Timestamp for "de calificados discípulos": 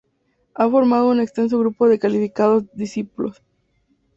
1.87-3.39